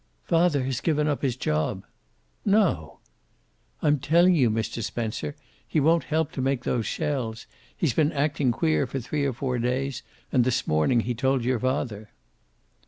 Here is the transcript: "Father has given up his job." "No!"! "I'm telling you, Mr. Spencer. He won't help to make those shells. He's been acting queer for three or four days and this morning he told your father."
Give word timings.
"Father 0.23 0.63
has 0.63 0.81
given 0.81 1.07
up 1.07 1.21
his 1.21 1.35
job." 1.35 1.85
"No!"! 2.43 3.01
"I'm 3.83 3.99
telling 3.99 4.33
you, 4.33 4.49
Mr. 4.49 4.83
Spencer. 4.83 5.35
He 5.67 5.79
won't 5.79 6.05
help 6.05 6.31
to 6.31 6.41
make 6.41 6.63
those 6.63 6.87
shells. 6.87 7.45
He's 7.77 7.93
been 7.93 8.11
acting 8.11 8.51
queer 8.51 8.87
for 8.87 8.99
three 8.99 9.25
or 9.25 9.33
four 9.33 9.59
days 9.59 10.01
and 10.31 10.43
this 10.43 10.65
morning 10.65 11.01
he 11.01 11.13
told 11.13 11.43
your 11.45 11.59
father." 11.59 12.09